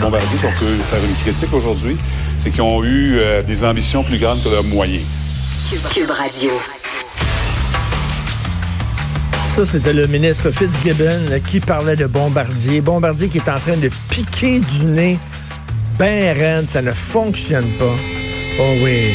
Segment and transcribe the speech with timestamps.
[0.00, 1.96] Bombardier, qu'on peut faire une critique aujourd'hui,
[2.38, 5.04] c'est qu'ils ont eu euh, des ambitions plus grandes que leurs moyens.
[5.92, 6.50] Cube Radio.
[9.48, 12.80] Ça, c'était le ministre Fitzgibbon qui parlait de Bombardier.
[12.80, 15.18] Bombardier qui est en train de piquer du nez
[15.98, 17.96] ben raide, ça ne fonctionne pas.
[18.60, 19.14] Oh oui.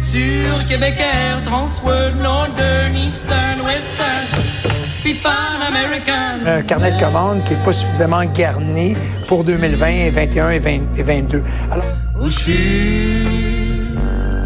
[0.00, 4.49] Sur Québec Air, Transworld, Northern, Eastern, Western.
[6.46, 8.96] Un carnet de commandes qui n'est pas suffisamment garni
[9.26, 11.42] pour 2020, 2021 et 2022.
[11.70, 11.84] Alors,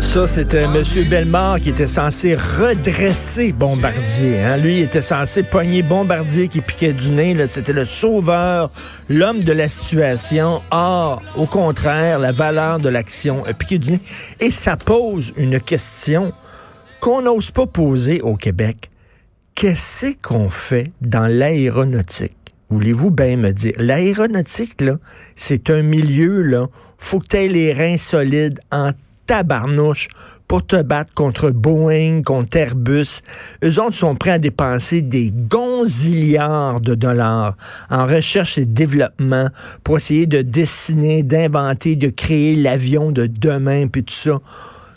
[0.01, 0.83] Ça, c'était M.
[1.09, 4.43] Bellemare qui était censé redresser Bombardier.
[4.43, 4.59] Hein?
[4.59, 7.35] Lui, il était censé pogner Bombardier qui piquait du nez.
[7.49, 8.71] C'était le sauveur,
[9.09, 10.63] l'homme de la situation.
[10.71, 14.01] Or, au contraire, la valeur de l'action a piqué du nez.
[14.39, 16.33] Et ça pose une question
[17.01, 18.91] qu'on n'ose pas poser au Québec.
[19.55, 22.57] Qu'est-ce qu'on fait dans l'aéronautique?
[22.71, 23.75] Voulez-vous bien me dire?
[23.77, 24.99] L'aéronautique, là,
[25.37, 26.67] c'est un milieu, là,
[26.99, 28.91] faut que tu les reins solides en
[29.27, 30.09] tabarnouche
[30.49, 33.23] pour te battre contre Boeing, contre Airbus.
[33.63, 37.57] Eux autres sont prêts à dépenser des gonzillards de dollars
[37.91, 39.51] en recherche et développement
[39.85, 44.41] pour essayer de dessiner, d'inventer, de créer l'avion de demain, puis tout ça.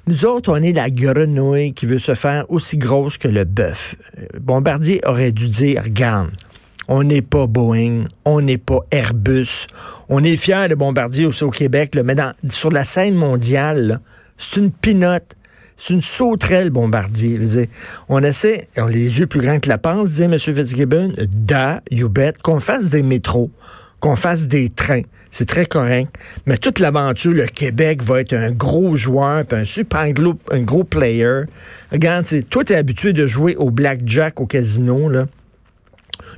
[0.07, 3.95] Nous autres, on est la grenouille qui veut se faire aussi grosse que le bœuf.
[4.17, 6.29] Euh, Bombardier aurait dû dire, regarde,
[6.87, 9.67] on n'est pas Boeing, on n'est pas Airbus.
[10.07, 13.99] On est fiers de Bombardier aussi au Québec, mais dans- sur la scène mondiale,
[14.37, 15.33] c'est une pinotte.
[15.79, 17.39] C'est une sauterelle bombardier.
[18.09, 20.35] On essaie, on a les yeux plus grands que la panse, disait M.
[20.39, 23.51] Fitzgibbon, da, you bet, qu'on fasse des métros,
[23.99, 25.03] qu'on fasse des trains.
[25.31, 26.15] C'est très correct.
[26.45, 30.61] Mais toute l'aventure, le Québec va être un gros joueur, puis un super gros, un
[30.61, 31.43] gros player.
[31.91, 35.27] Regarde, toi, tu es habitué de jouer au blackjack au casino, là.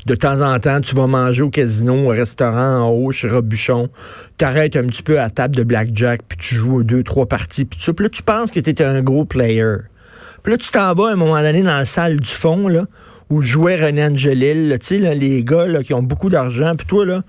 [0.06, 3.90] De temps en temps, tu vas manger au casino, au restaurant en haut, chez Robuchon.
[4.38, 7.66] T'arrêtes un petit peu à la table de blackjack, puis tu joues deux, trois parties,
[7.66, 7.94] puis ça.
[7.94, 9.78] Puis là, tu penses que tu es un gros player.
[10.44, 12.86] Puis là, tu t'en vas à un moment donné dans la salle du fond, là,
[13.30, 16.76] où jouait René Angelil, tu sais, les gars qui ont beaucoup d'argent.
[16.76, 17.24] Puis toi, là,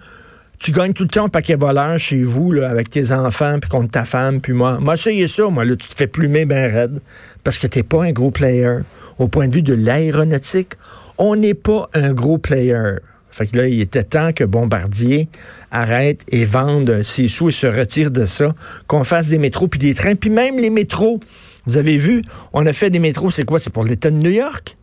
[0.61, 3.71] tu gagnes tout le temps un paquet voleur chez vous, là, avec tes enfants, puis
[3.71, 4.79] contre ta femme, puis moi.
[4.79, 7.01] Moi, essayé ça, moi, là, tu te fais plumer ben raide,
[7.43, 8.81] parce que t'es pas un gros player.
[9.19, 10.75] Au point de vue de l'aéronautique,
[11.17, 12.97] on n'est pas un gros player.
[13.31, 15.29] Fait que là, il était temps que Bombardier
[15.71, 18.55] arrête et vende ses sous et se retire de ça,
[18.87, 21.21] qu'on fasse des métros puis des trains, puis même les métros.
[21.67, 22.23] Vous avez vu,
[22.53, 23.59] on a fait des métros, c'est quoi?
[23.59, 24.77] C'est pour l'État de New York?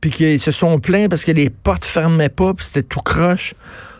[0.00, 3.54] Puis qu'ils se sont plaints parce que les portes fermaient pas, puis c'était tout croche.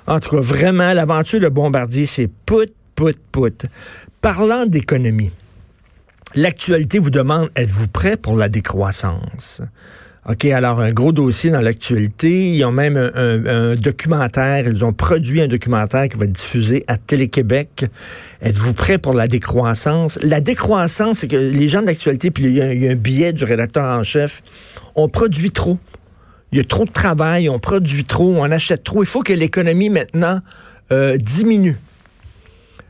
[0.07, 3.67] En tout cas, vraiment, l'aventure de Bombardier, c'est pout, pout, pout.
[4.21, 5.31] Parlant d'économie,
[6.35, 9.63] l'actualité vous demande, êtes-vous prêt pour la décroissance?
[10.29, 12.55] OK, alors un gros dossier dans l'actualité.
[12.55, 14.67] Ils ont même un, documentaire.
[14.67, 17.87] Ils ont produit un documentaire qui va être diffusé à Télé-Québec.
[18.43, 20.19] Êtes-vous prêt pour la décroissance?
[20.23, 22.97] La décroissance, c'est que les gens de l'actualité, puis il y, a, y a un
[22.97, 24.43] billet du rédacteur en chef,
[24.95, 25.79] on produit trop.
[26.53, 29.03] Il y a trop de travail, on produit trop, on achète trop.
[29.03, 30.41] Il faut que l'économie maintenant
[30.93, 31.77] euh, diminue.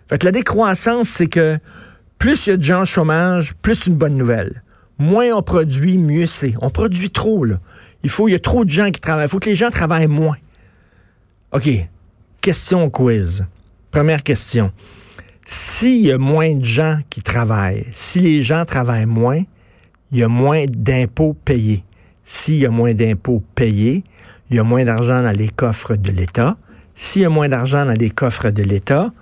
[0.09, 1.59] Fait que la décroissance, c'est que
[2.19, 4.63] plus il y a de gens au chômage, plus une bonne nouvelle.
[5.01, 6.53] Moins on produit, mieux c'est.
[6.61, 7.59] On produit trop, là.
[8.03, 9.25] Il faut, il y a trop de gens qui travaillent.
[9.25, 10.37] Il faut que les gens travaillent moins.
[11.53, 11.71] OK.
[12.43, 13.47] Question quiz.
[13.91, 14.73] Première question.
[15.47, 19.43] S'il y a moins de gens qui travaillent, si les gens travaillent moins,
[20.13, 21.83] il y a moins d'impôts payés.
[22.27, 24.05] S'il y a moins d'impôts payés,
[24.51, 26.59] il y a moins d'argent dans les coffres de l'État.
[26.95, 29.13] S'il y a moins d'argent dans les coffres de l'État,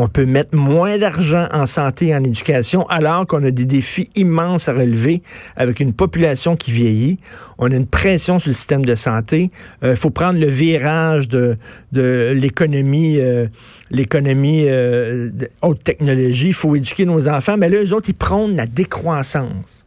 [0.00, 4.08] on peut mettre moins d'argent en santé et en éducation alors qu'on a des défis
[4.14, 5.22] immenses à relever
[5.56, 7.18] avec une population qui vieillit.
[7.58, 9.50] On a une pression sur le système de santé.
[9.82, 11.58] Il faut prendre le virage de,
[11.92, 13.48] l'économie, euh,
[13.90, 15.30] l'économie euh,
[15.62, 16.48] haute technologie.
[16.48, 17.56] Il faut éduquer nos enfants.
[17.56, 19.84] Mais là, eux autres, ils prônent la décroissance.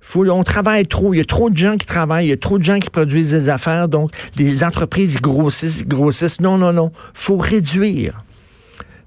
[0.00, 1.12] Faut, on travaille trop.
[1.12, 2.28] Il y a trop de gens qui travaillent.
[2.28, 3.88] Il y a trop de gens qui produisent des affaires.
[3.88, 6.40] Donc, les entreprises, grossissent, grossissent.
[6.40, 6.92] Non, non, non.
[7.12, 8.16] faut réduire.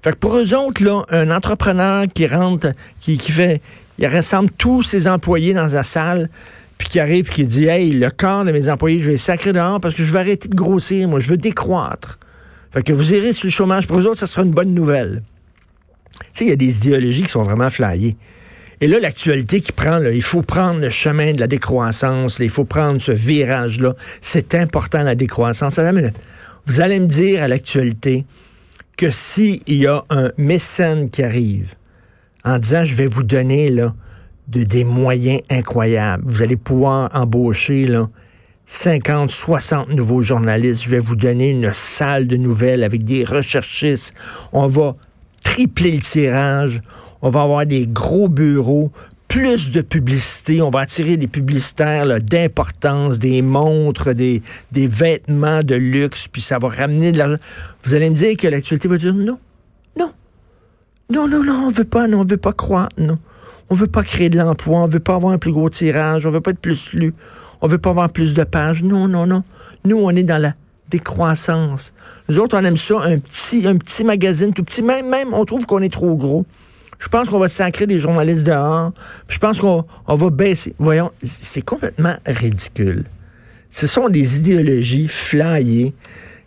[0.04, 3.62] Fait que pour eux autres, là, un entrepreneur qui rentre, qui, qui fait,
[3.98, 6.28] il rassemble tous ses employés dans la salle,
[6.76, 9.16] puis qui arrive, puis qui dit, hey, le corps de mes employés, je vais les
[9.16, 12.18] sacrer dehors parce que je veux arrêter de grossir, moi, je veux décroître.
[12.70, 13.86] Fait que vous irez sur le chômage.
[13.86, 15.22] Pour eux autres, ça sera une bonne nouvelle.
[16.20, 18.18] Tu sais, il y a des idéologies qui sont vraiment flyées.
[18.82, 22.50] Et là, l'actualité qui prend, là, il faut prendre le chemin de la décroissance, il
[22.50, 23.94] faut prendre ce virage-là.
[24.20, 25.80] C'est important, la décroissance.
[26.66, 28.26] Vous allez me dire à l'actualité
[28.96, 31.74] que s'il y a un mécène qui arrive
[32.44, 33.94] en disant je vais vous donner là,
[34.48, 38.08] de, des moyens incroyables, vous allez pouvoir embaucher là,
[38.66, 40.84] 50, 60 nouveaux journalistes.
[40.84, 44.14] Je vais vous donner une salle de nouvelles avec des recherchistes.
[44.52, 44.96] On va
[45.42, 46.82] tripler le tirage.
[47.22, 48.90] On va avoir des gros bureaux
[49.28, 50.62] plus de publicité.
[50.62, 54.42] On va attirer des publicitaires d'importance, des montres, des,
[54.72, 57.38] des vêtements de luxe, puis ça va ramener de l'argent.
[57.82, 59.38] Vous allez me dire que l'actualité va dire non,
[59.98, 60.12] non,
[61.10, 63.18] non, non, non, on veut pas, non, on veut pas croire, non.
[63.70, 66.30] On veut pas créer de l'emploi, on veut pas avoir un plus gros tirage, on
[66.30, 67.14] veut pas être plus lu,
[67.60, 68.82] on veut pas avoir plus de pages.
[68.82, 69.42] Non, non, non.
[69.84, 70.54] Nous, on est dans la
[70.90, 71.92] décroissance.
[72.28, 74.82] Nous autres, on aime ça, un petit, un petit magazine tout petit.
[74.82, 76.46] Même, même, on trouve qu'on est trop gros.
[77.04, 78.90] Je pense qu'on va sacrer des journalistes dehors.
[79.28, 80.74] Je pense qu'on on va baisser.
[80.78, 83.04] Voyons, c'est complètement ridicule.
[83.70, 85.92] Ce sont des idéologies flyées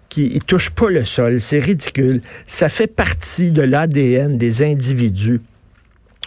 [0.09, 1.42] qui ne touchent pas le sol.
[1.42, 2.24] C'est ridicule.
[2.48, 5.42] Ça fait partie de l'ADN des individus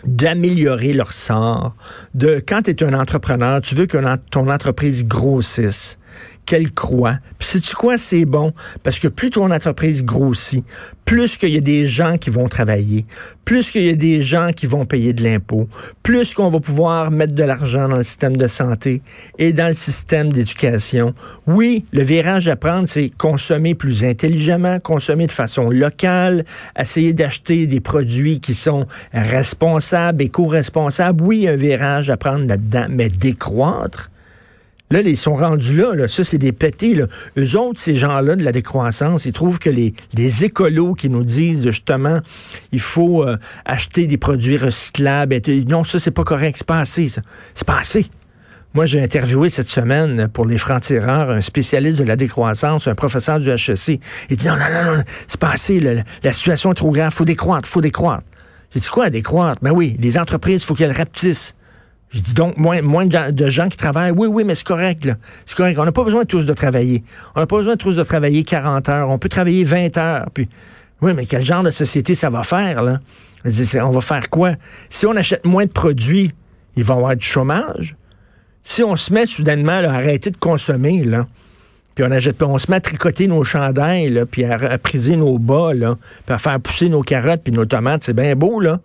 [0.04, 1.74] d'améliorer leur sort,
[2.14, 3.98] de quand tu es un entrepreneur, tu veux que
[4.30, 5.98] ton entreprise grossisse
[6.46, 7.18] qu'elle croit.
[7.38, 8.52] Puis sais-tu quoi, c'est bon,
[8.82, 10.64] parce que plus ton entreprise grossit,
[11.04, 13.06] plus qu'il y a des gens qui vont travailler,
[13.44, 15.68] plus qu'il y a des gens qui vont payer de l'impôt,
[16.02, 19.02] plus qu'on va pouvoir mettre de l'argent dans le système de santé
[19.38, 21.12] et dans le système d'éducation.
[21.46, 26.44] Oui, le virage à prendre, c'est consommer plus intelligemment, consommer de façon locale,
[26.78, 31.22] essayer d'acheter des produits qui sont responsables, éco-responsables.
[31.22, 34.09] Oui, un virage à prendre là-dedans, mais décroître,
[34.92, 36.08] Là, ils sont rendus là, là.
[36.08, 36.94] ça c'est des pétés.
[36.94, 37.06] Là.
[37.38, 41.22] Eux autres, ces gens-là de la décroissance, ils trouvent que les, les écolos qui nous
[41.22, 42.18] disent justement
[42.72, 47.08] il faut euh, acheter des produits recyclables, non, ça c'est pas correct, c'est pas assez.
[47.08, 48.06] C'est pas assez.
[48.74, 53.38] Moi, j'ai interviewé cette semaine pour les francs-tireurs un spécialiste de la décroissance, un professeur
[53.38, 54.00] du HEC.
[54.28, 57.12] Il dit non, non, non, non, c'est pas assez, la, la situation est trop grave,
[57.12, 58.24] faut décroître, faut décroître.
[58.74, 59.60] J'ai dit quoi décroître?
[59.62, 61.54] Ben oui, les entreprises, il faut qu'elles rapetissent.
[62.10, 64.10] Je dis donc moins, de gens qui travaillent.
[64.10, 65.14] Oui, oui, mais c'est correct, là.
[65.46, 65.78] C'est correct.
[65.78, 67.04] On n'a pas besoin tous de travailler.
[67.36, 69.10] On n'a pas besoin tous de travailler 40 heures.
[69.10, 70.26] On peut travailler 20 heures.
[70.34, 70.48] Puis,
[71.02, 72.98] oui, mais quel genre de société ça va faire, là?
[73.82, 74.54] On va faire quoi?
[74.90, 76.32] Si on achète moins de produits,
[76.76, 77.96] il va y avoir du chômage.
[78.64, 81.26] Si on se met soudainement à arrêter de consommer, là,
[81.94, 85.16] puis on, achète, on se met à tricoter nos chandails, là, puis à, à priser
[85.16, 85.96] nos bas, là,
[86.26, 88.80] puis à faire pousser nos carottes puis nos tomates, c'est bien beau, là.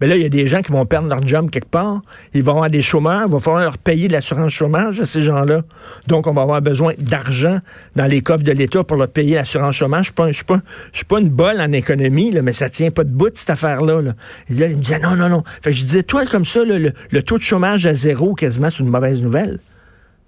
[0.00, 2.02] Mais là, il y a des gens qui vont perdre leur job quelque part.
[2.34, 3.24] Ils vont avoir des chômeurs.
[3.26, 5.62] Il va falloir leur payer de l'assurance chômage à ces gens-là.
[6.06, 7.58] Donc, on va avoir besoin d'argent
[7.94, 10.12] dans les coffres de l'État pour leur payer l'assurance chômage.
[10.16, 10.44] Je ne suis,
[10.92, 14.02] suis pas une bolle en économie, là, mais ça tient pas de bout, cette affaire-là.
[14.02, 14.12] Là.
[14.50, 15.42] Il me disait non, non, non.
[15.62, 18.68] Fait que je disais, toi, comme ça, le, le, taux de chômage à zéro, quasiment,
[18.70, 19.58] c'est une mauvaise nouvelle.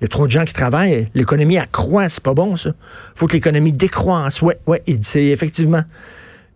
[0.00, 1.08] Il y a trop de gens qui travaillent.
[1.14, 2.70] L'économie accroît, c'est pas bon, ça.
[3.14, 4.40] faut que l'économie décroisse.
[4.42, 5.82] Ouais, ouais, c'est effectivement.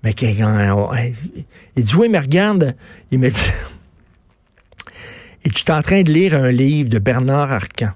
[0.02, 2.75] Mais il dit, oui, mais regarde,
[3.10, 3.40] il me dit,
[5.44, 7.90] et tu es en train de lire un livre de Bernard Arcan.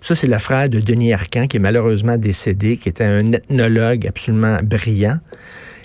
[0.00, 4.06] Ça, c'est le frère de Denis Arcan, qui est malheureusement décédé, qui était un ethnologue
[4.06, 5.18] absolument brillant.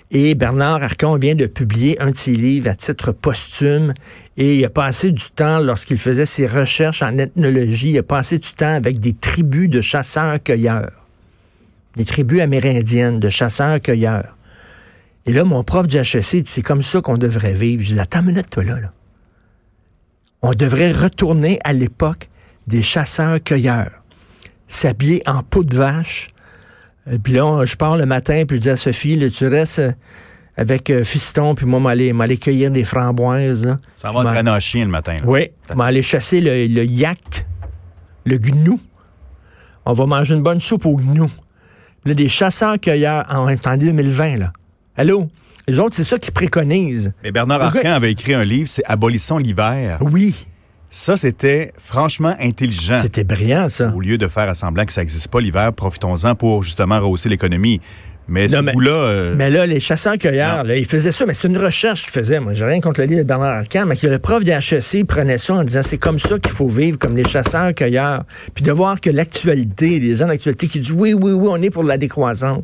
[0.10, 3.94] Et Bernard Arcan vient de publier un de ses livres à titre posthume
[4.38, 8.38] et il a passé du temps, lorsqu'il faisait ses recherches en ethnologie, il a passé
[8.38, 10.92] du temps avec des tribus de chasseurs-cueilleurs.
[11.98, 14.37] Des tribus amérindiennes de chasseurs-cueilleurs.
[15.28, 17.84] Et là, mon prof du HEC dit, c'est comme ça qu'on devrait vivre.
[17.84, 18.94] Je dis, attends une minute, toi, là, là.
[20.42, 22.30] On devrait retourner à l'époque
[22.66, 23.92] des chasseurs-cueilleurs,
[24.68, 26.30] s'habiller en peau de vache.
[27.10, 29.48] Et euh, puis là, je pars le matin, puis je dis à Sophie, là, tu
[29.48, 29.92] restes euh,
[30.56, 33.78] avec euh, Fiston, puis moi, m'aller cueillir des framboises.
[33.98, 35.18] Ça va être un chien le matin.
[35.26, 37.46] Oui, m'aller chasser le, le, yak,
[38.26, 38.80] le gnou.
[39.86, 41.30] On va manger une bonne soupe au gnou.
[42.06, 44.54] Là, des chasseurs-cueilleurs en, en 2020, là.
[45.00, 45.30] Allô?
[45.68, 47.14] Les autres, c'est ça qu'ils préconisent.
[47.24, 50.00] Mais Bernard Arcan avait écrit un livre, c'est Abolissons l'hiver.
[50.02, 50.34] Oui.
[50.90, 52.98] Ça, c'était franchement intelligent.
[53.00, 53.94] C'était brillant, ça.
[53.96, 57.30] Au lieu de faire à semblant que ça n'existe pas l'hiver, profitons-en pour justement rehausser
[57.30, 57.80] l'économie.
[58.30, 62.04] Mais ce là euh, mais là, les chasseurs-cueilleurs, ils faisaient ça, mais c'est une recherche
[62.04, 62.40] qu'ils faisaient.
[62.40, 65.06] Moi, j'ai rien contre le livre de Bernard Arcan, mais que le prof de HEC
[65.08, 68.24] prenait ça en disant c'est comme ça qu'il faut vivre, comme les chasseurs-cueilleurs.
[68.54, 71.70] Puis de voir que l'actualité, les gens d'actualité qui disent oui, oui, oui, on est
[71.70, 72.64] pour la décroissance.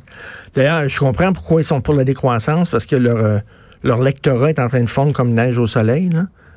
[0.53, 3.39] D'ailleurs, je comprends pourquoi ils sont pour la décroissance, parce que leur, euh,
[3.84, 6.10] leur lectorat est en train de fondre comme neige au soleil.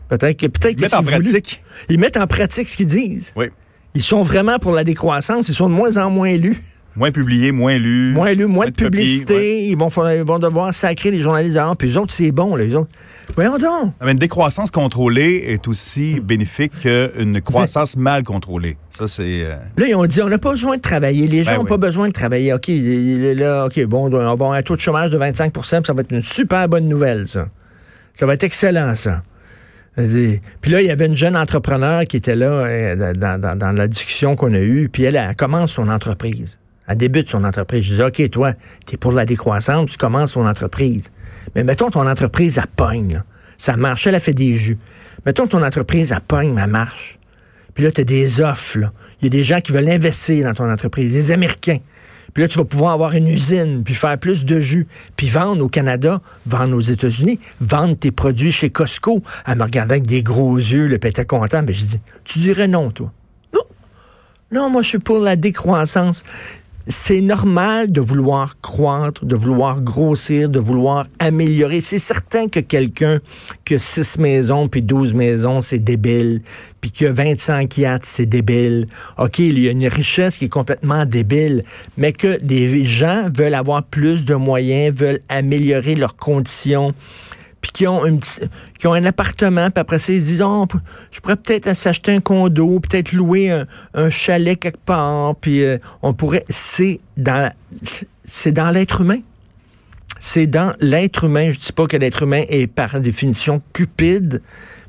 [0.08, 1.62] Peut-être que peut-être ils mettent en pratique.
[1.88, 3.32] Ils mettent en pratique ce qu'ils disent.
[3.36, 3.46] Oui.
[3.94, 5.48] Ils sont vraiment pour la décroissance.
[5.48, 6.60] Ils sont de moins en moins lus.
[6.96, 8.12] Moins publié, moins lu.
[8.12, 9.64] Moins lu, moins, de publicité.
[9.68, 11.76] Ils, vont, ils vont devoir sacrer les journalistes dehors.
[11.76, 12.56] Puis les autres, c'est bon.
[12.56, 12.90] Les autres.
[13.34, 13.92] Voyons donc.
[14.00, 18.76] Ah, une décroissance contrôlée est aussi bénéfique qu'une croissance mal contrôlée.
[18.90, 19.42] Ça, c'est.
[19.44, 21.26] Euh, là, ils ont dit on n'a pas besoin de travailler.
[21.28, 22.52] Les gens n'ont ben pas besoin de travailler.
[22.54, 26.00] OK, là, OK, bon, on va avoir un taux de chômage de 25% ça va
[26.00, 27.48] être une super bonne nouvelle, ça.
[28.14, 29.22] Ça va être excellent, ça.
[29.96, 33.72] Puis là, il y avait une jeune entrepreneur qui était là euh, dans, dans- dans
[33.72, 36.58] la discussion qu'on a eue, puis elle, elle commence son entreprise.
[36.88, 37.84] Elle débute son entreprise.
[37.84, 38.52] Je dis, OK, toi,
[38.86, 41.10] tu es pour la décroissance, tu commences ton entreprise.
[41.54, 43.22] Mais mettons ton entreprise, elle pogne.
[43.58, 44.78] Ça marche, elle a fait des jus.
[45.24, 47.18] Mettons ton entreprise, elle pogne, elle marche.
[47.74, 48.78] Puis là, tu as des offres.
[49.20, 51.78] Il y a des gens qui veulent investir dans ton entreprise, des Américains.
[52.32, 55.64] Puis là, tu vas pouvoir avoir une usine, puis faire plus de jus, puis vendre
[55.64, 59.22] au Canada, vendre aux États-Unis, vendre tes produits chez Costco.
[59.46, 61.62] Elle me regardait avec des gros yeux, le puis elle était content.
[61.66, 63.10] Mais j'ai dit, tu dirais non, toi.
[63.54, 63.62] Non.
[64.52, 66.24] Non, moi, je suis pour la décroissance.
[66.88, 71.80] C'est normal de vouloir croître, de vouloir grossir, de vouloir améliorer.
[71.80, 73.18] C'est certain que quelqu'un
[73.64, 76.42] qui a 6 maisons puis 12 maisons, c'est débile.
[76.80, 78.86] Puis qui a 25 yachts, c'est débile.
[79.18, 81.64] OK, il y a une richesse qui est complètement débile.
[81.96, 86.94] Mais que des gens veulent avoir plus de moyens, veulent améliorer leurs conditions
[87.66, 88.20] puis qui ont, une
[88.78, 90.66] qui ont un appartement, puis après ça, ils se disent, Oh,
[91.10, 95.78] je pourrais peut-être s'acheter un condo, peut-être louer un, un chalet quelque part, puis euh,
[96.02, 96.44] on pourrait...
[96.48, 97.50] C'est dans,
[98.24, 99.18] c'est dans l'être humain.
[100.20, 101.50] C'est dans l'être humain.
[101.50, 104.42] Je dis pas que l'être humain est par définition cupide,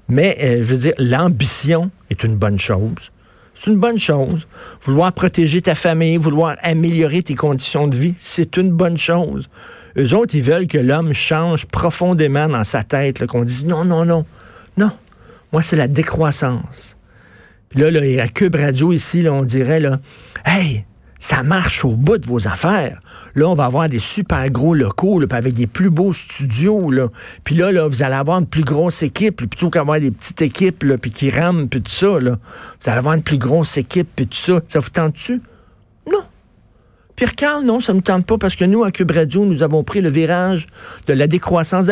[0.08, 3.12] mais euh, je veux dire, l'ambition est une bonne chose.
[3.60, 4.48] C'est une bonne chose.
[4.84, 9.50] Vouloir protéger ta famille, vouloir améliorer tes conditions de vie, c'est une bonne chose.
[9.98, 14.06] Eux autres, ils veulent que l'homme change profondément dans sa tête, qu'on dise non, non,
[14.06, 14.26] non,
[14.78, 14.92] non.
[15.52, 16.96] Moi, c'est la décroissance.
[17.70, 19.98] Puis là, là, à Cube Radio, ici, là, on dirait, là,
[20.46, 20.86] hey,
[21.20, 23.00] ça marche au bout de vos affaires.
[23.36, 27.08] Là, on va avoir des super gros locaux, avec des plus beaux studios, là.
[27.44, 30.84] Puis là, là, vous allez avoir une plus grosse équipe, plutôt qu'avoir des petites équipes,
[30.84, 32.38] là, puis qui rament, puis tout ça, là.
[32.82, 34.60] Vous allez avoir une plus grosse équipe, puis tout ça.
[34.68, 35.42] Ça vous tente-tu?
[36.12, 36.24] Non.
[37.16, 39.64] Pierre Carl, non, ça ne nous tente pas parce que nous, à Cube Radio, nous
[39.64, 40.68] avons pris le virage
[41.08, 41.88] de la décroissance.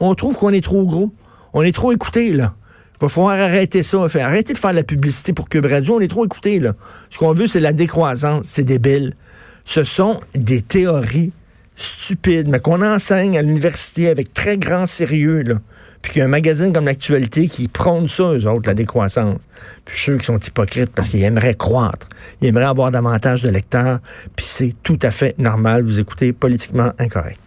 [0.00, 1.12] On trouve qu'on est trop gros.
[1.52, 2.54] On est trop écouté, là.
[2.96, 4.08] Il va falloir arrêter ça.
[4.08, 5.96] Faire, arrêter de faire la publicité pour Cube Radio.
[5.96, 6.74] On est trop écouté, là.
[7.10, 8.46] Ce qu'on veut, c'est la décroissance.
[8.46, 9.14] C'est débile.
[9.64, 11.32] Ce sont des théories
[11.76, 15.44] stupides, mais qu'on enseigne à l'université avec très grand sérieux.
[16.00, 19.38] Puis qu'il y a un magazine comme l'Actualité qui prône ça, eux autres, la décroissance.
[19.84, 22.08] Puis sûr qu'ils sont hypocrites parce qu'ils aimeraient croître.
[22.40, 23.98] Ils aimeraient avoir davantage de lecteurs.
[24.36, 25.82] Puis c'est tout à fait normal.
[25.82, 27.40] Vous écoutez politiquement incorrect.